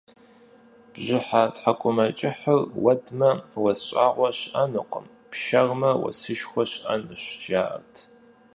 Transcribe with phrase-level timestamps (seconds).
[0.91, 3.29] Бжьыхьэ тхьэкӀумэкӀыхьыр уэдмэ,
[3.61, 7.95] уэс щӀагъуэ щыӀэнукъым, пшэрмэ, уэсышхуэ щыӀэнущ, жаӀэрт.